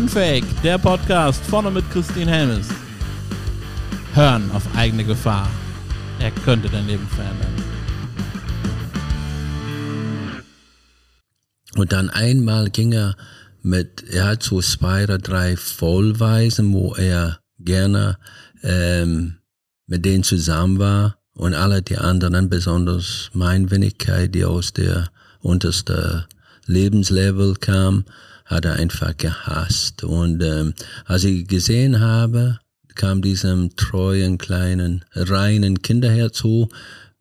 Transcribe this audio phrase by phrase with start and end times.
[0.00, 2.68] Unfake, der Podcast vorne mit Christine Helmes.
[4.14, 5.46] Hören auf eigene Gefahr.
[6.18, 7.54] Er könnte dein Leben verändern.
[11.76, 13.14] Und dann einmal ging er
[13.60, 18.16] mit, er hat so zwei oder drei Vollweisen, wo er gerne
[18.62, 19.36] ähm,
[19.86, 26.24] mit denen zusammen war und alle die anderen, besonders mein Wenigkeit, die aus der untersten
[26.64, 28.06] Lebenslevel kam,
[28.50, 30.04] hat er einfach gehasst.
[30.04, 30.74] Und ähm,
[31.06, 32.58] als ich gesehen habe,
[32.96, 36.68] kam diesem treuen, kleinen, reinen Kinderherz hoch,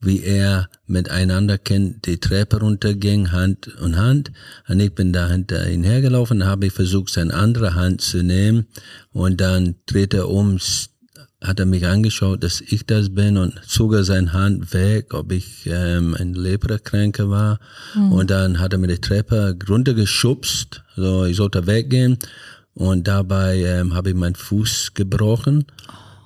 [0.02, 4.32] wie er miteinander kennt, die Treppe runterging, Hand und Hand.
[4.68, 8.68] Und ich bin da hinter ihn hergelaufen, habe ich versucht, seine andere Hand zu nehmen.
[9.12, 10.58] Und dann dreht er um,
[11.42, 15.32] hat er mich angeschaut, dass ich das bin und zog er seine Hand weg, ob
[15.32, 17.60] ich ähm, ein Leprakranker war.
[17.96, 18.12] Mhm.
[18.12, 22.18] Und dann hat er mir die Treppe runtergeschubst, so ich sollte weggehen.
[22.74, 25.66] Und dabei ähm, habe ich meinen Fuß gebrochen.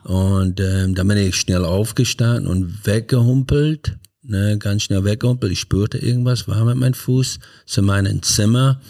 [0.03, 5.52] Und ähm, dann bin ich schnell aufgestanden und weggehumpelt, ne, ganz schnell weggehumpelt.
[5.52, 8.81] Ich spürte irgendwas, war mit meinem Fuß zu meinem Zimmer.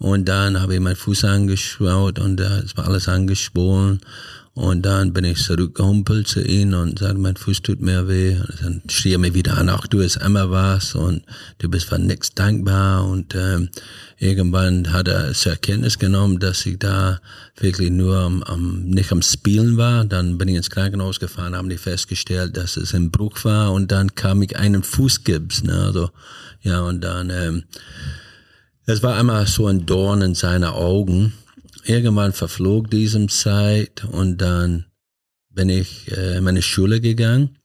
[0.00, 4.00] Und dann habe ich meinen Fuß angeschaut und es war alles angeschwollen.
[4.54, 8.34] Und dann bin ich zurückgehumpelt zu ihm und sagte, mein Fuß tut mir weh.
[8.34, 11.22] Und dann schrie er mir wieder an, ach, du bist immer was und
[11.58, 13.06] du bist für nichts dankbar.
[13.06, 13.68] Und ähm,
[14.18, 17.20] irgendwann hat er zur Erkenntnis genommen, dass ich da
[17.58, 20.06] wirklich nur am, am, nicht am Spielen war.
[20.06, 23.70] Dann bin ich ins Krankenhaus gefahren, haben die festgestellt, dass es ein Bruch war.
[23.72, 25.62] Und dann kam ich einen Fußgips.
[25.64, 25.74] Ne?
[25.74, 26.10] Also,
[26.62, 27.64] ja, und dann, ähm,
[28.86, 31.32] es war einmal so ein Dorn in seine Augen
[31.84, 34.86] irgendwann verflog diesem Zeit und dann
[35.50, 37.58] bin ich äh, in meine Schule gegangen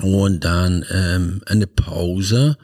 [0.00, 2.56] und dann ähm, eine Pause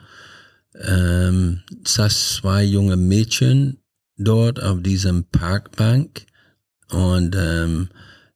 [0.75, 3.79] ähm, saß zwei junge Mädchen
[4.17, 6.25] dort auf diesem Parkbank
[6.91, 7.89] und ähm,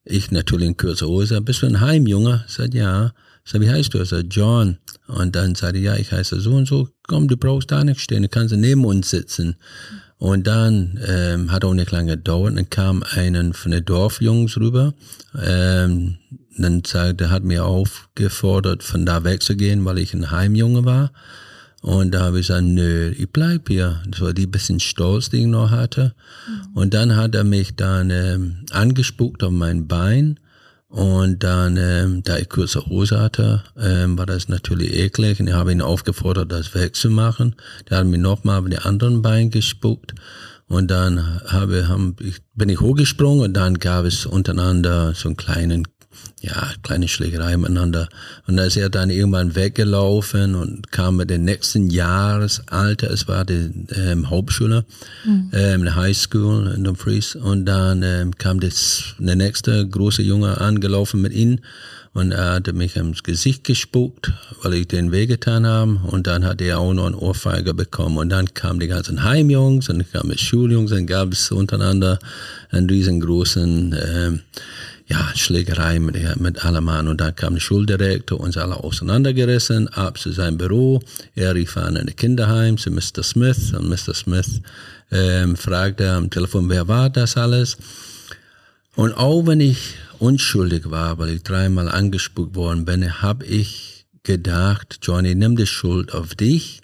[0.06, 2.44] ich natürlich in kurzer Hose, bist du ein Heimjunge?
[2.48, 3.14] Ich sagte, ja.
[3.46, 4.04] Sagte, wie heißt du?
[4.06, 4.78] Sagte, John.
[5.08, 6.90] Und dann sagte ich, ja, ich heiße so und so.
[7.08, 9.56] Komm, du brauchst da nicht stehen, du kannst neben uns sitzen.
[10.18, 14.94] Und dann ähm, hat auch nicht lange gedauert, dann kam einen von den Dorfjungs rüber.
[15.38, 16.18] Ähm,
[16.58, 21.12] dann sagte, hat mir aufgefordert, von da wegzugehen, weil ich ein Heimjunge war.
[21.82, 24.02] Und da habe ich gesagt, nö, ich bleib hier.
[24.08, 26.16] Das war die bisschen Stolz, die ich noch hatte.
[26.48, 26.78] Mhm.
[26.78, 30.40] Und dann hat er mich dann ähm, angespuckt auf mein Bein
[30.94, 35.40] und dann, ähm, da ich kurze Hose hatte, ähm, war das natürlich eklig.
[35.40, 37.56] Und ich habe ihn aufgefordert, das wegzumachen.
[37.90, 40.14] Der hat mir nochmal auf die anderen Beine gespuckt.
[40.68, 45.36] Und dann habe, haben, ich, bin ich hochgesprungen und dann gab es untereinander so einen
[45.36, 45.88] kleinen
[46.42, 48.10] ja, kleine Schlägerei miteinander.
[48.48, 53.46] Und da ist er dann irgendwann weggelaufen und kam mit dem nächsten Jahresalter, es war
[53.46, 54.86] die ähm, Hauptschule,
[55.26, 55.50] mhm.
[55.54, 57.36] ähm, High School in Dumfries.
[57.36, 61.60] Und dann ähm, kam das, der nächste große Junge angelaufen mit ihm
[62.14, 64.32] und er hatte mich ins Gesicht gespuckt,
[64.62, 66.00] weil ich den wehgetan habe.
[66.06, 68.20] Und dann hat er auch noch einen Ohrfeige bekommen.
[68.20, 72.20] Und dann kamen die ganzen Heimjungs und kamen die Schuljungs und gab es untereinander
[72.70, 74.42] einen riesengroßen ähm,
[75.08, 77.08] ja, Schlägerei mit, mit allem an.
[77.08, 81.02] Und dann kam der Schuldirektor, uns alle auseinandergerissen, ab zu seinem Büro.
[81.36, 83.24] Er rief an in das Kinderheim zu Mr.
[83.24, 83.74] Smith.
[83.74, 84.14] Und Mr.
[84.14, 84.62] Smith
[85.12, 87.78] ähm, fragte am Telefon, wer war das alles?
[88.96, 95.00] Und auch wenn ich unschuldig war, weil ich dreimal angespuckt worden bin, habe ich gedacht,
[95.02, 96.83] Johnny, nimm die Schuld auf dich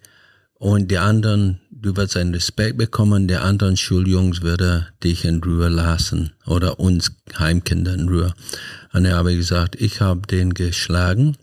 [0.59, 5.69] und die anderen du wirst einen Respekt bekommen, der anderen Schuljungs würde dich in Ruhe
[5.69, 8.33] lassen oder uns Heimkinder in Ruhe.
[8.93, 11.37] Und er habe gesagt, ich habe den geschlagen,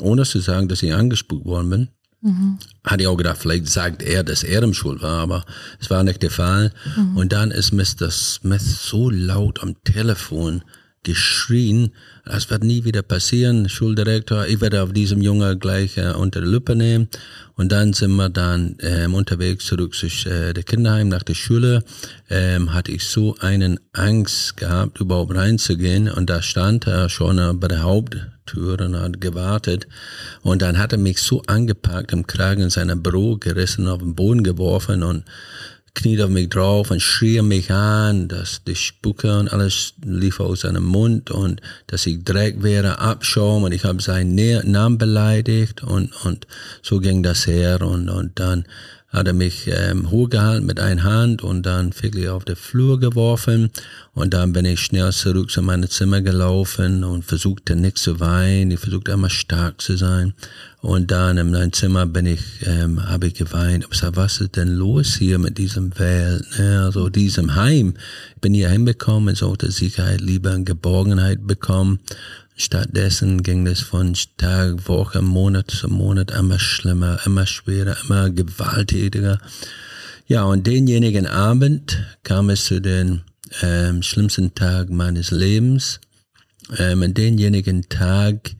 [0.00, 1.88] ohne zu sagen, dass ich angespuckt worden bin.
[2.20, 2.58] Mhm.
[2.84, 5.44] Hatte ich auch gedacht, vielleicht sagt er, dass er im Schuld war, aber
[5.80, 6.72] es war nicht der Fall.
[6.96, 7.16] Mhm.
[7.16, 8.10] Und dann ist Mr.
[8.10, 10.62] Smith so laut am Telefon
[11.04, 11.92] geschrien,
[12.24, 16.48] das wird nie wieder passieren, Schuldirektor, ich werde auf diesem Junge gleich äh, unter die
[16.48, 17.08] Lupe nehmen.
[17.56, 21.84] Und dann sind wir dann ähm, unterwegs zurück zu äh, der Kinderheim nach der Schule.
[22.28, 26.08] Ähm, hatte ich so einen Angst gehabt, überhaupt reinzugehen.
[26.08, 29.86] Und da stand er schon äh, bei der Haupttür und hat gewartet.
[30.42, 34.16] Und dann hat er mich so angepackt, im Kragen in seiner Büro gerissen, auf den
[34.16, 35.24] Boden geworfen und
[35.94, 40.60] kniet auf mich drauf und schrie mich an, dass die Spucke und alles lief aus
[40.60, 44.34] seinem Mund und dass ich Dreck wäre, Abschaum und ich habe seinen
[44.70, 46.46] Namen beleidigt und, und
[46.82, 48.64] so ging das her und, und dann
[49.14, 53.70] hat er mich ähm, hochgehalten mit einer Hand und dann wirklich auf den Flur geworfen.
[54.12, 58.72] Und dann bin ich schnell zurück zu meinem Zimmer gelaufen und versuchte nicht zu weinen.
[58.72, 60.34] Ich versuchte immer stark zu sein.
[60.80, 63.86] Und dann in meinem Zimmer bin ich, ähm, habe ich geweint.
[63.90, 66.82] Ich sag, was ist denn los hier mit diesem Welt, ne?
[66.84, 67.94] also diesem Heim?
[68.34, 72.00] Ich bin hier hinbekommen, sollte Sicherheit, Liebe und Geborgenheit bekommen.
[72.56, 79.40] Stattdessen ging es von Tag, Woche, Monat zu Monat immer schlimmer, immer schwerer, immer gewalttätiger.
[80.26, 83.22] Ja, und denjenigen Abend kam es zu den
[83.60, 86.00] ähm, schlimmsten Tag meines Lebens.
[86.78, 88.54] Ähm, an denjenigen Tag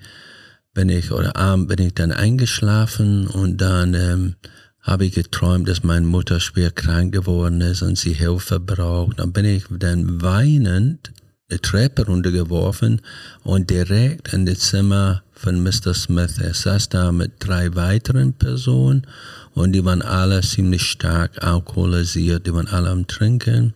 [0.75, 4.35] bin ich, oder Abend bin ich dann eingeschlafen und dann ähm,
[4.81, 9.20] habe ich geträumt, dass meine Mutter schwer krank geworden ist und sie Hilfe braucht.
[9.20, 11.12] Dann bin ich dann weinend
[11.49, 13.02] Treppe runtergeworfen
[13.43, 15.93] und direkt in das Zimmer von Mr.
[15.93, 16.38] Smith.
[16.38, 19.06] Er saß da mit drei weiteren Personen
[19.52, 23.75] und die waren alle ziemlich stark alkoholisiert, die waren alle am Trinken.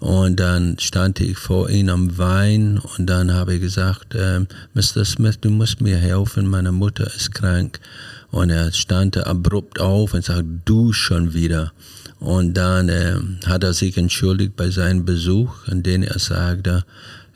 [0.00, 4.40] Und dann stand ich vor ihm am Wein und dann habe ich gesagt, äh,
[4.74, 5.04] Mr.
[5.04, 7.80] Smith, du musst mir helfen, meine Mutter ist krank.
[8.30, 11.72] Und er stand abrupt auf und sagte, du schon wieder.
[12.20, 13.16] Und dann äh,
[13.46, 16.84] hat er sich entschuldigt bei seinem Besuch, in dem er sagte,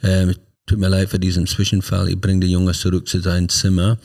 [0.03, 0.35] äh,
[0.67, 3.99] tut mir leid für diesen Zwischenfall, ich bringe den Junge zurück zu seinem Zimmer.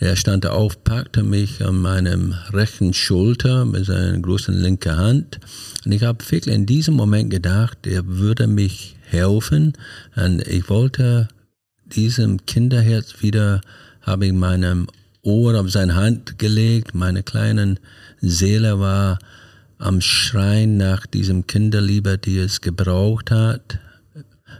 [0.00, 5.40] Er stand auf, packte mich an meinem rechten Schulter mit seiner großen linken Hand.
[5.84, 9.72] Und ich habe wirklich in diesem Moment gedacht, er würde mich helfen.
[10.16, 11.28] Und ich wollte
[11.86, 13.60] diesem Kinderherz wieder,
[14.02, 14.88] habe ich meinem
[15.24, 16.94] Ohr auf seine Hand gelegt.
[16.94, 17.76] Meine kleine
[18.20, 19.18] Seele war
[19.78, 23.78] am Schreien nach diesem Kinderliebe, die es gebraucht hat.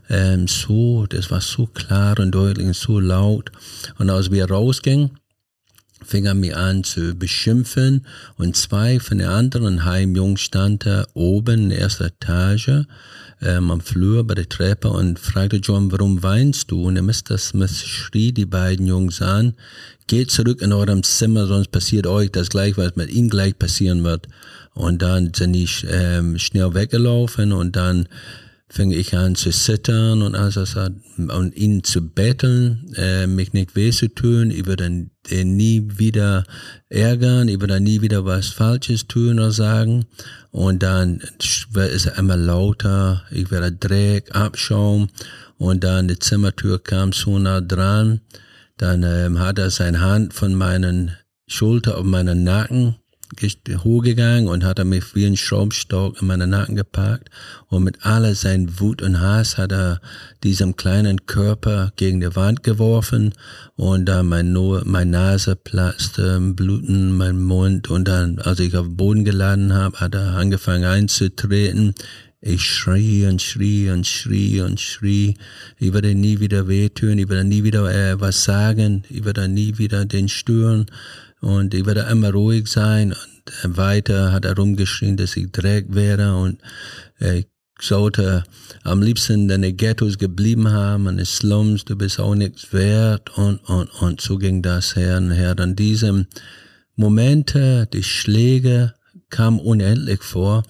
[0.09, 3.51] Ähm, so, das war so klar und deutlich und so laut.
[3.99, 5.13] Und als wir rausgingen,
[6.05, 8.07] fing er mich an zu beschimpfen
[8.37, 12.87] und zwei von den anderen Heimjungs standen oben in der ersten Etage
[13.41, 16.85] ähm, am Flur bei der Treppe und fragte John, warum weinst du?
[16.85, 17.39] Und der Mr.
[17.39, 19.55] Smith schrie die beiden Jungs an,
[20.07, 24.03] geht zurück in eurem Zimmer, sonst passiert euch das gleich, was mit ihnen gleich passieren
[24.05, 24.29] wird.
[24.75, 28.09] Und dann sind die ähm, schnell weggelaufen und dann
[28.75, 30.77] fing ich an zu zittern und das
[31.17, 36.43] und ihn zu betteln, äh, mich nicht weh zu tun, ich würde ihn nie wieder
[36.89, 40.07] ärgern, ich würde nie wieder was Falsches tun oder sagen.
[40.51, 45.09] Und dann ist er immer lauter, ich werde Dreck, Abschaum
[45.57, 48.23] und dann die Zimmertür kam so nah dran.
[48.77, 51.13] Dann ähm, hat er seine Hand von meinen
[51.47, 52.97] Schulter auf meinen Nacken
[53.85, 57.31] hochgegangen und hat er mich wie ein Schraubstock in meinen Nacken gepackt
[57.69, 60.01] und mit aller sein Wut und Hass hat er
[60.43, 63.33] diesem kleinen Körper gegen die Wand geworfen
[63.77, 68.87] und dann mein, no mein Nase platzte, Bluten, mein Mund und dann, als ich auf
[68.87, 71.95] den Boden geladen habe, hat er angefangen einzutreten.
[72.47, 75.35] Ich schrie und schrie und schrie und schrie.
[75.79, 79.79] Ich werde nie wieder wehtun, ich werde nie wieder äh, was sagen, ich werde nie
[79.79, 80.85] wieder den stören.
[81.45, 83.13] Und ich werde immer ruhig sein.
[83.13, 86.59] Und weiter hat er rumgeschrien, dass ich Dreck wäre und
[87.19, 87.47] ich
[87.79, 88.45] sollte
[88.83, 93.37] am liebsten in den Ghettos geblieben haben, in den Slums, du bist auch nichts wert
[93.37, 95.55] und, und, und so ging das her und her.
[95.59, 96.27] An diesem
[96.97, 98.95] Momente, die Schläge
[99.29, 100.63] kamen unendlich vor,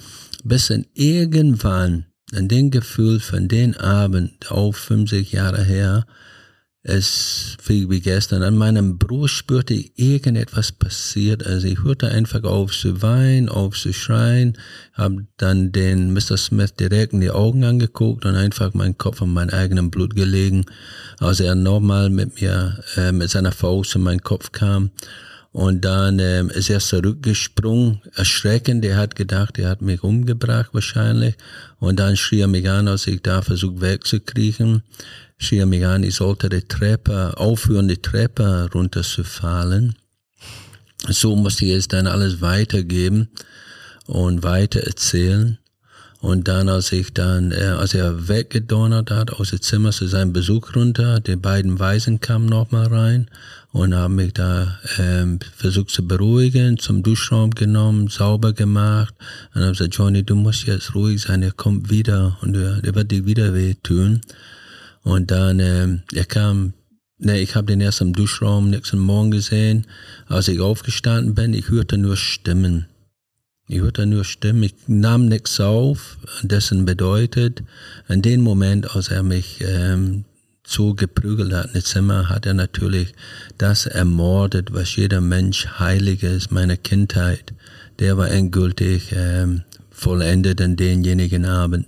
[0.42, 6.04] bis in irgendwann, in dem Gefühl von den Abend, auch 50 Jahre her,
[6.86, 11.46] es wie gestern an meinem Brust spürte ich irgendetwas passiert.
[11.46, 14.58] Also ich hörte einfach auf zu weinen, auf zu schreien,
[14.92, 16.36] habe dann den Mr.
[16.36, 20.66] Smith direkt in die Augen angeguckt und einfach meinen Kopf an mein eigenem Blut gelegen.
[21.20, 24.90] Als er nochmal mit mir, äh, mit seiner Faust in meinen Kopf kam.
[25.52, 28.84] Und dann ähm, ist er zurückgesprungen, erschreckend.
[28.84, 31.36] Er hat gedacht, er hat mich umgebracht wahrscheinlich.
[31.78, 34.82] Und dann schrie er mich an, als ich da versucht wegzukriechen
[35.40, 39.94] an, ich sollte die Treppe, aufhören, die Treppe runterzufallen.
[41.08, 43.28] So musste ich es dann alles weitergeben
[44.06, 45.58] und weiter erzählen.
[46.20, 50.32] Und dann, als ich dann, äh, als er weggedonnert hat aus dem Zimmer zu seinem
[50.32, 53.28] Besuch runter, die beiden Weisen kamen nochmal rein
[53.72, 59.14] und haben mich da ähm, versucht zu beruhigen, zum Duschraum genommen, sauber gemacht.
[59.52, 62.94] Und haben gesagt, Johnny, du musst jetzt ruhig sein, er kommt wieder und er, er
[62.94, 64.22] wird dich wieder wehtun.
[65.04, 66.72] Und dann, äh, er kam,
[67.18, 69.86] ne, ich habe den erst im Duschraum nächsten Morgen gesehen.
[70.26, 72.86] Als ich aufgestanden bin, ich hörte nur Stimmen.
[73.68, 77.62] Ich hörte nur Stimmen, ich nahm nichts auf, dessen bedeutet,
[78.08, 80.24] in dem Moment, als er mich ähm,
[80.66, 83.14] so geprügelt hat in das Zimmer, hat er natürlich
[83.56, 87.54] das ermordet, was jeder Mensch Heiliges meiner Kindheit,
[88.00, 91.86] der war endgültig ähm, vollendet an denjenigen Abend.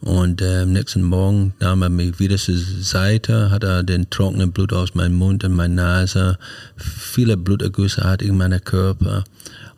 [0.00, 4.50] Und äh, am nächsten Morgen nahm er mich wieder zur Seite, hat er den trockenen
[4.50, 6.38] Blut aus meinem Mund und meiner Nase,
[6.76, 9.24] viele Blutergüsse hatte ich in meinem Körper.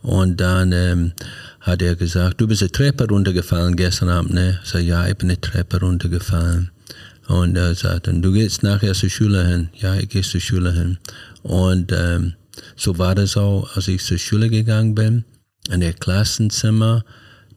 [0.03, 1.13] Und dann ähm,
[1.61, 4.61] hat er gesagt, du bist eine Treppe runtergefallen gestern Abend, ne?
[4.63, 6.71] Ich sag, ja, ich bin eine Treppe runtergefallen.
[7.27, 9.71] Und er sagte, du gehst nachher zur Schule hin.
[9.75, 10.99] Ja, ich gehe zur Schule hin.
[11.43, 12.35] Und ähm,
[12.77, 15.25] so war das auch, als ich zur Schule gegangen bin,
[15.69, 17.05] in der Klassenzimmer.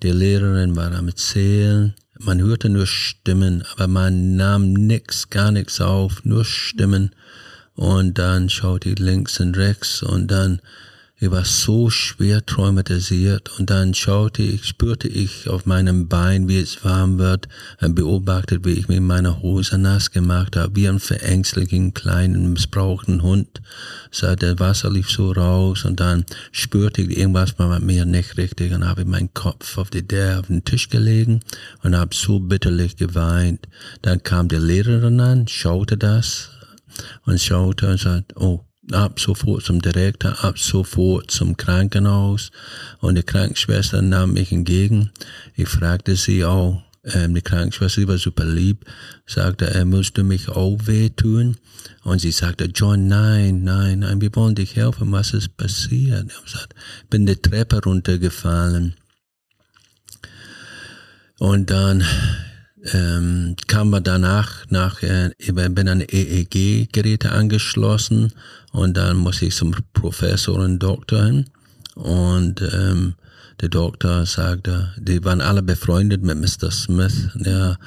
[0.01, 5.81] Die Lehrerin war am Erzählen man hörte nur Stimmen, aber man nahm nix, gar nichts
[5.81, 7.11] auf, nur Stimmen.
[7.75, 10.61] Und dann schaute ich links und rechts und dann
[11.17, 16.59] ich war so schwer traumatisiert und dann schaute ich, spürte ich auf meinem Bein, wie
[16.59, 17.47] es warm wird,
[17.79, 23.21] und beobachtet, wie ich mir meine Hose nass gemacht habe, wie ein verängstlichen kleinen, missbrauchten
[23.21, 23.61] Hund.
[24.11, 28.35] So, der Wasser lief so raus und dann spürte ich, irgendwas war mit mir nicht
[28.35, 31.39] richtig und habe meinen Kopf auf, die, der, auf den Tisch gelegen
[31.81, 33.69] und habe so bitterlich geweint.
[34.01, 36.49] Dann kam die Lehrerin an, schaute das
[37.25, 42.51] und schaute und sagte, oh, ab sofort zum Direktor, ab sofort zum Krankenhaus.
[42.99, 45.11] Und die Krankenschwester nahm mich entgegen.
[45.55, 48.85] Ich fragte sie auch, ähm, die Krankenschwester sie war super lieb,
[49.25, 51.57] sagte, er müsste mich auch wehtun.
[52.03, 56.25] Und sie sagte, John, nein, nein, nein, wir wollen dich helfen, was ist passiert?
[56.27, 56.75] Ich gesagt,
[57.09, 58.95] bin die Treppe runtergefallen.
[61.37, 62.03] Und dann
[62.93, 68.33] ähm, kam wir danach nach, äh, ich bin an EEG-Geräte angeschlossen
[68.71, 71.45] und dann muss ich zum Professor und Doktor hin.
[71.95, 73.15] Und ähm,
[73.61, 76.69] der Doktor sagte, die waren alle befreundet mit Mr.
[76.71, 77.29] Smith.
[77.35, 77.77] Ja,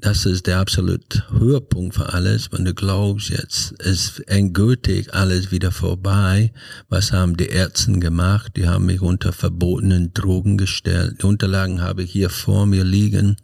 [0.00, 5.72] das ist der absolute Höhepunkt für alles, wenn du glaubst, jetzt ist endgültig alles wieder
[5.72, 6.52] vorbei.
[6.88, 8.52] Was haben die Ärzte gemacht?
[8.56, 11.16] Die haben mich unter verbotenen Drogen gestellt.
[11.20, 13.36] Die Unterlagen habe ich hier vor mir liegen.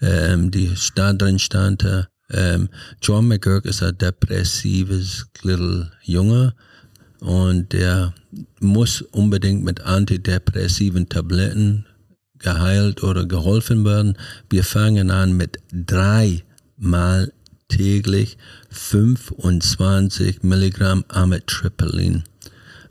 [0.00, 2.68] Ähm, die stand drin stand, äh, ähm,
[3.02, 6.54] John McGurk ist ein depressives little Junge
[7.20, 8.14] und der
[8.60, 11.86] muss unbedingt mit antidepressiven Tabletten
[12.38, 14.16] geheilt oder geholfen werden.
[14.50, 17.32] Wir fangen an mit dreimal
[17.68, 18.36] täglich
[18.70, 22.24] 25 Milligramm Amitriptyline.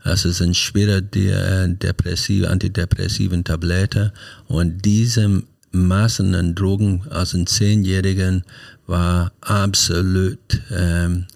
[0.04, 4.12] Das ist ein schwerer depressive, antidepressiven Tablette
[4.46, 8.44] und diesem Massen an Drogen aus den Zehnjährigen
[8.86, 10.38] war absolut
[10.70, 11.26] ähm,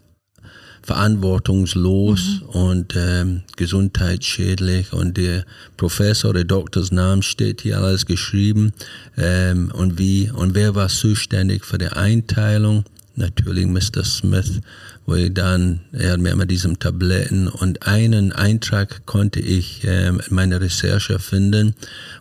[0.83, 2.49] verantwortungslos mhm.
[2.49, 5.45] und ähm, gesundheitsschädlich und der
[5.77, 8.73] Professor, der Doktors Name steht hier alles geschrieben
[9.17, 12.85] ähm, und wie und wer war zuständig für die Einteilung?
[13.15, 14.05] Natürlich Mr.
[14.05, 14.61] Smith,
[15.05, 20.21] wo ich dann, er hat mir immer diesen Tabletten und einen Eintrag konnte ich ähm,
[20.27, 21.75] in meiner Recherche finden,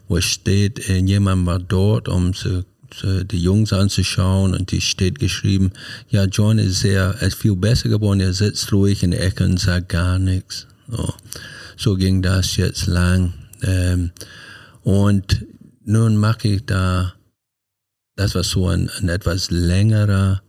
[0.07, 2.65] wo steht, äh, jemand war dort, um zu
[3.03, 5.71] äh, die Jungs anzuschauen und die steht geschrieben,
[6.09, 9.59] ja, John ist sehr, ist viel besser geworden, er sitzt ruhig in der Ecke und
[9.59, 10.67] sagt gar nichts.
[10.89, 11.13] So,
[11.77, 13.33] so ging das jetzt lang.
[13.61, 14.11] Ähm,
[14.83, 15.45] und
[15.85, 17.13] nun mache ich da,
[18.17, 20.41] das war so ein, ein etwas längerer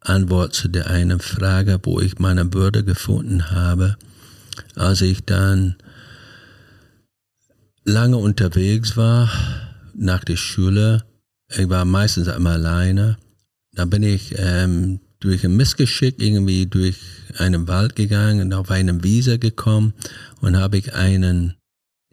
[0.00, 3.96] Antwort zu der einen Frage, wo ich meine Würde gefunden habe,
[4.74, 5.76] als ich dann
[7.84, 9.30] lange unterwegs war
[9.94, 11.04] nach der Schule
[11.56, 13.16] ich war meistens immer alleine.
[13.72, 16.96] Da bin ich ähm, durch ein Missgeschick irgendwie durch
[17.38, 19.94] einen Wald gegangen und auf eine Wiese gekommen
[20.40, 21.54] und habe ich einen,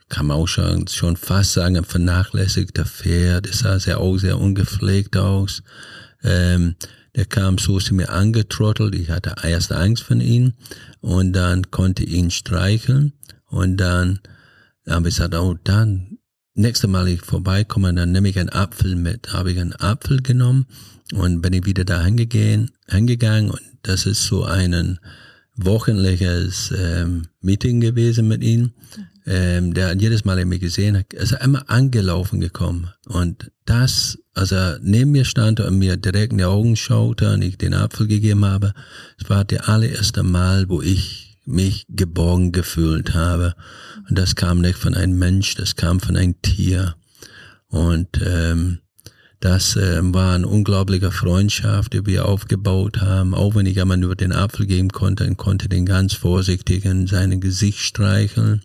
[0.10, 3.48] kann man auch schon, schon fast sagen, vernachlässigter Pferd.
[3.48, 5.62] Es sah sehr, auch sehr ungepflegt aus.
[6.24, 6.76] Ähm,
[7.18, 8.96] der kam so zu mir angetrottelt.
[8.96, 10.54] Ich hatte erst Angst von ihm
[11.02, 13.14] und dann konnte ich ihn streicheln
[13.48, 14.20] und dann
[14.88, 16.20] habe ich gesagt, oh, dann
[16.54, 19.34] nächste Mal ich vorbeikomme, dann nehme ich einen Apfel mit.
[19.34, 20.68] Habe ich einen Apfel genommen
[21.12, 25.00] und bin ich wieder da hingegangen, hingegangen und das ist so ein
[25.56, 28.74] wochenliches ähm, Meeting gewesen mit ihm.
[29.26, 32.92] Ähm, der hat jedes Mal, er mich gesehen hat, ist er immer angelaufen gekommen.
[33.08, 37.42] Und das, als er neben mir stand und mir direkt in die Augen schaute und
[37.42, 38.74] ich den Apfel gegeben habe,
[39.20, 43.56] es war das allererste Mal, wo ich mich geborgen gefühlt habe.
[44.08, 46.96] Und das kam nicht von einem Mensch, das kam von einem Tier.
[47.68, 48.80] Und ähm,
[49.40, 53.36] das äh, war eine unglaubliche Freundschaft, die wir aufgebaut haben.
[53.36, 57.40] Auch wenn ich einmal nur den Apfel geben konnte, konnte den ganz vorsichtig in sein
[57.40, 58.62] Gesicht streicheln.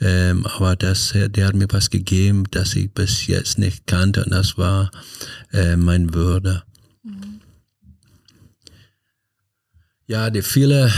[0.00, 4.24] Ähm, aber das, äh, der hat mir was gegeben, das ich bis jetzt nicht kannte.
[4.24, 4.92] Und das war
[5.52, 6.62] äh, mein Würde.
[7.02, 7.40] Mhm.
[10.06, 10.92] Ja, die viele,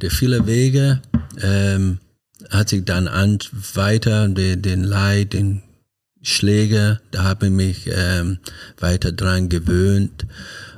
[0.00, 1.02] die viele Wege.
[1.40, 1.98] Ähm,
[2.50, 3.38] hat sich dann an,
[3.74, 5.62] weiter den, den Leid, den
[6.22, 8.38] Schläge, da habe ich mich ähm,
[8.78, 10.26] weiter dran gewöhnt.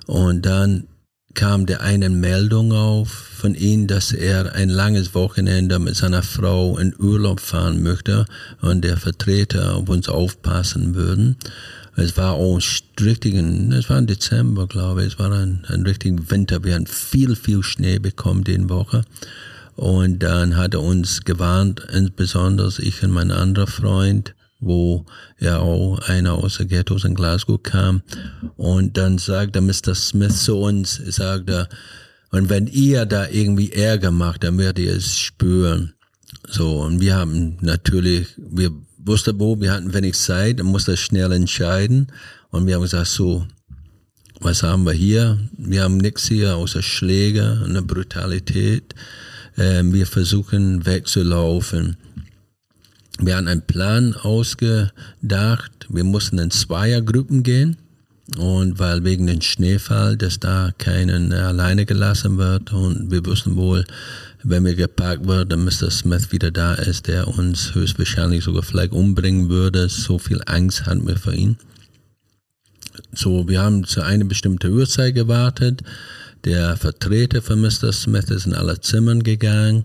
[0.06, 0.86] Und dann
[1.34, 6.76] kam der eine Meldung auf von ihm, dass er ein langes Wochenende mit seiner Frau
[6.76, 8.26] in Urlaub fahren möchte
[8.60, 11.36] und der Vertreter auf uns aufpassen würden.
[11.96, 12.60] Es war auch
[13.00, 16.64] richtig, es war im Dezember, glaube ich, es war ein, ein richtiger Winter.
[16.64, 19.02] Wir hatten viel, viel Schnee bekommen den Woche.
[19.76, 25.06] Und dann hat er uns gewarnt, insbesondere ich und mein anderer Freund, wo
[25.38, 28.02] ja auch einer aus der Ghettos in Glasgow kam.
[28.56, 29.94] Und dann sagte Mr.
[29.94, 31.68] Smith zu uns, sagte,
[32.30, 35.94] und wenn ihr da irgendwie Ärger macht, dann werdet ihr es spüren.
[36.48, 41.32] So, und wir haben natürlich, wir wussten wo, wir hatten wenig Zeit, dann musste schnell
[41.32, 42.08] entscheiden.
[42.50, 43.46] Und wir haben gesagt, so,
[44.40, 45.38] was haben wir hier?
[45.56, 48.94] Wir haben nichts hier außer Schläge und Brutalität.
[49.56, 51.96] Ähm, wir versuchen wegzulaufen.
[53.22, 55.86] Wir haben einen Plan ausgedacht.
[55.90, 57.76] Wir mussten in Zweiergruppen gehen.
[58.38, 62.72] Und weil wegen dem Schneefall, dass da keinen alleine gelassen wird.
[62.72, 63.84] Und wir wussten wohl,
[64.42, 65.90] wenn wir geparkt werden, dann Mr.
[65.90, 69.88] Smith wieder da ist, der uns höchstwahrscheinlich sogar vielleicht umbringen würde.
[69.88, 71.56] So viel Angst hatten wir vor ihm.
[73.12, 75.82] So, wir haben zu einer bestimmten Uhrzeit gewartet.
[76.44, 77.92] Der Vertreter von Mr.
[77.92, 79.84] Smith ist in alle Zimmern gegangen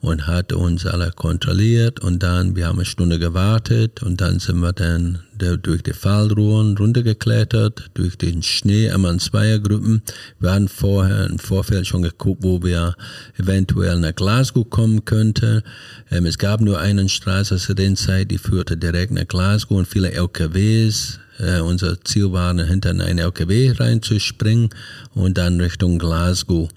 [0.00, 4.60] und hat uns alle kontrolliert und dann, wir haben eine Stunde gewartet und dann sind
[4.60, 10.02] wir dann durch die Fallruhen runtergeklettert, durch den Schnee, einmal in Zweiergruppen.
[10.40, 12.94] Wir hatten vorher im Vorfeld schon geguckt, wo wir
[13.38, 15.62] eventuell nach Glasgow kommen könnten.
[16.10, 19.88] Ähm, es gab nur einen Straße zu der Zeit, die führte direkt nach Glasgow und
[19.88, 24.70] viele LKWs äh, unser Ziel war, hinter in einen LKW reinzuspringen
[25.14, 26.68] und dann Richtung Glasgow.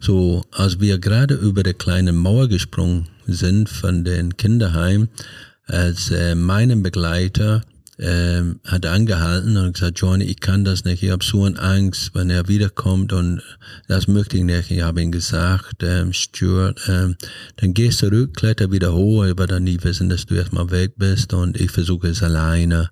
[0.00, 5.08] So, als wir gerade über der kleinen Mauer gesprungen sind von den Kinderheim,
[5.66, 7.62] als äh, mein Begleiter
[7.98, 12.12] äh, hat angehalten und gesagt, Johnny, ich kann das nicht, ich habe so eine Angst,
[12.14, 13.42] wenn er wiederkommt und
[13.88, 14.70] das möchte ich nicht.
[14.70, 17.16] Ich habe ihm gesagt, ähm, Stuart, ähm,
[17.56, 21.34] dann geh zurück, kletter wieder hoch, aber dann nie wissen, dass du erstmal weg bist
[21.34, 22.90] und ich versuche es alleine.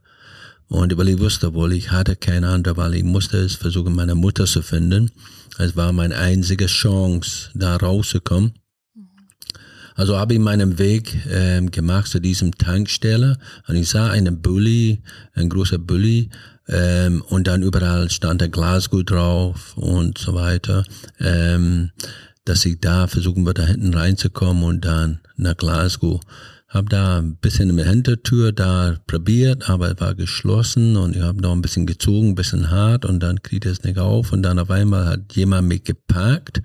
[0.69, 4.15] Und weil ich wusste wohl, ich hatte keine andere, weil ich musste es versuchen, meine
[4.15, 5.11] Mutter zu finden.
[5.59, 8.55] Es war meine einzige Chance, da rauszukommen.
[9.95, 15.03] Also habe ich meinen Weg ähm, gemacht zu diesem Tankstelle und ich sah einen Bulli,
[15.33, 16.29] ein großer Bulli
[16.69, 20.85] ähm, und dann überall stand der Glasgow drauf und so weiter,
[21.19, 21.93] ähm,
[22.45, 26.21] dass ich da versuchen würde, da hinten reinzukommen und dann nach Glasgow.
[26.69, 31.41] Hab da ein bisschen der Hintertür da probiert, aber es war geschlossen und ich habe
[31.41, 34.59] noch ein bisschen gezogen, ein bisschen hart und dann kriegt es nicht auf und dann
[34.59, 36.63] auf einmal hat jemand mich gepackt,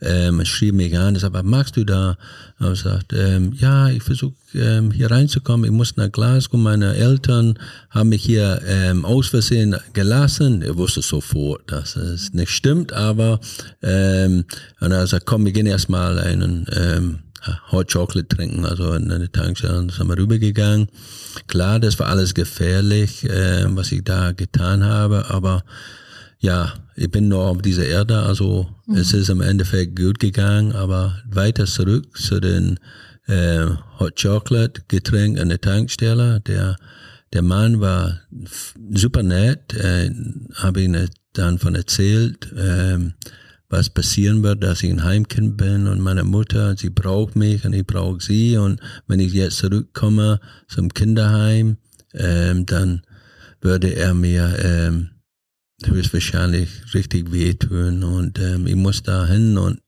[0.00, 2.18] ähm, schrieb mich an, sagt, was machst du da?
[2.58, 6.96] Und ich sagte, ähm, ja, ich versuche ähm, hier reinzukommen, ich muss nach Glasgow, meine
[6.96, 7.56] Eltern
[7.90, 10.62] haben mich hier ähm, aus Versehen gelassen.
[10.62, 13.38] Er wusste sofort, dass es nicht stimmt, aber
[13.80, 14.44] ähm,
[14.80, 17.18] und er sagt, komm, wir gehen erstmal einen ähm,
[17.70, 20.88] Hot Chocolate trinken, also in eine Tankstelle, sind wir rübergegangen.
[21.46, 25.64] Klar, das war alles gefährlich, äh, was ich da getan habe, aber
[26.38, 28.96] ja, ich bin noch auf dieser Erde, also mhm.
[28.96, 32.78] es ist im Endeffekt gut gegangen, aber weiter zurück zu den
[33.26, 33.66] äh,
[33.98, 36.40] Hot Chocolate Getränk an der Tankstelle.
[36.40, 36.76] Der
[37.32, 38.20] der Mann war
[38.94, 40.10] super nett, äh,
[40.54, 42.48] habe ihn dann von erzählt.
[42.56, 43.14] Ähm,
[43.68, 47.72] was passieren wird, dass ich ein Heimkind bin und meine Mutter, sie braucht mich und
[47.72, 48.56] ich brauche sie.
[48.56, 51.76] Und wenn ich jetzt zurückkomme zum Kinderheim,
[52.14, 53.02] ähm, dann
[53.60, 55.10] würde er mir ähm,
[55.84, 58.04] höchstwahrscheinlich richtig wehtun.
[58.04, 59.80] Und ähm, ich muss da hin und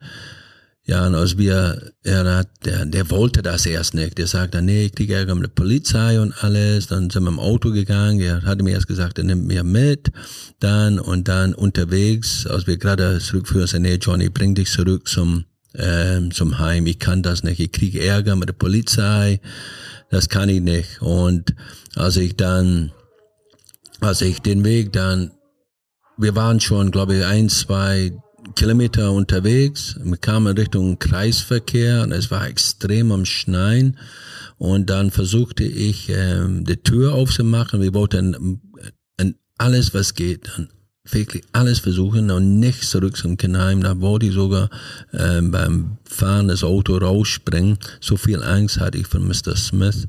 [0.88, 4.16] ja, und als wir, er hat, der, der wollte das erst nicht.
[4.16, 6.86] Der sagte, nee, ich kriege Ärger mit der Polizei und alles.
[6.86, 8.20] Dann sind wir im Auto gegangen.
[8.20, 10.10] Er hatte mir erst gesagt, er nimmt mir mit.
[10.60, 15.44] Dann und dann unterwegs, als wir gerade zurückführen, sagte, nee, Johnny, bring dich zurück zum,
[15.74, 16.86] ähm, zum Heim.
[16.86, 17.60] Ich kann das nicht.
[17.60, 19.42] Ich kriege Ärger mit der Polizei.
[20.08, 21.02] Das kann ich nicht.
[21.02, 21.54] Und
[21.96, 22.92] als ich dann,
[24.00, 25.32] als ich den Weg dann,
[26.16, 28.12] wir waren schon, glaube ich, ein, zwei,
[28.54, 29.98] Kilometer unterwegs.
[30.02, 33.96] Wir kamen Richtung Kreisverkehr und es war extrem am Schneien.
[34.56, 37.80] Und dann versuchte ich, ähm, die Tür aufzumachen.
[37.80, 38.60] Wir wollten
[39.18, 40.50] äh, alles, was geht,
[41.04, 43.82] wirklich alles versuchen und nicht zurück zum Kinderheim.
[43.82, 44.70] Da wollte ich sogar
[45.12, 47.78] ähm, beim fahrendes Auto rausspringen.
[48.00, 49.56] So viel Angst hatte ich von Mr.
[49.56, 50.06] Smith.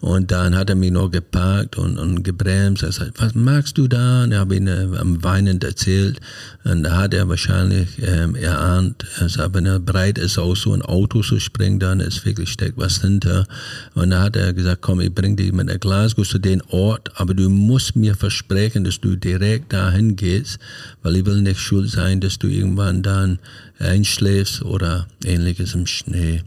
[0.00, 2.82] Und dann hat er mich noch geparkt und, und gebremst.
[2.84, 4.22] Er sagt, was magst du da?
[4.24, 6.20] Und ich habe ihn äh, am Weinen erzählt.
[6.64, 10.72] Und da hat er wahrscheinlich ähm, erahnt, er sagt, wenn er bereit ist, aus so
[10.72, 13.46] ein Auto zu springen, dann ist wirklich steckt was hinter.
[13.94, 17.10] Und da hat er gesagt, komm, ich bring dich mit der Glasgow zu den Ort,
[17.16, 20.58] aber du musst mir versprechen, dass du direkt dahin gehst,
[21.02, 23.38] weil ich will nicht schuld sein, dass du irgendwann dann
[23.78, 26.42] einschläfst oder ähnliches im Schnee.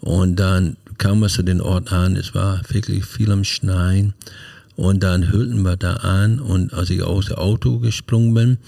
[0.00, 4.14] Und dann kam wir zu den Ort an, es war wirklich viel am Schneien.
[4.74, 8.58] Und dann hüllten wir da an und als ich aus dem Auto gesprungen bin,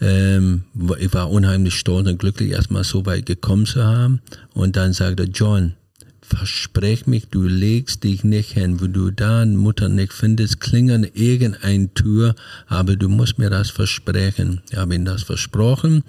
[0.00, 0.64] ähm,
[0.98, 4.20] ich war unheimlich stolz und glücklich, erstmal so weit gekommen zu haben.
[4.54, 5.74] Und dann sagte John,
[6.20, 11.94] versprech mich, du legst dich nicht hin, wo du da Mutter nicht findest, klingern irgendeine
[11.94, 12.34] Tür,
[12.66, 14.62] aber du musst mir das versprechen.
[14.70, 16.02] Ich habe ihm das versprochen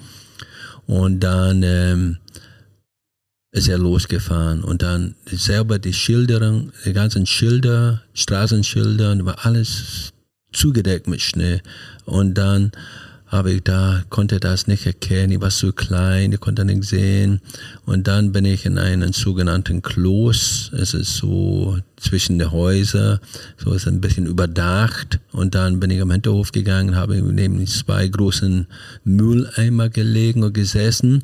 [0.87, 2.17] und dann ähm,
[3.51, 4.63] ist er losgefahren.
[4.63, 10.11] Und dann selber die Schilderung, die ganzen Schilder, Straßenschilder, war alles
[10.51, 11.61] zugedeckt mit Schnee.
[12.05, 12.71] Und dann
[13.33, 17.41] habe ich da, konnte das nicht erkennen, ich war so klein, ich konnte nicht sehen.
[17.83, 23.19] Und dann bin ich in einen sogenannten Kloß, es ist so zwischen den Häusern,
[23.57, 25.19] so ist ein bisschen überdacht.
[25.31, 28.67] Und dann bin ich am Hinterhof gegangen, habe neben zwei großen
[29.03, 31.23] Mülleimer gelegen und gesessen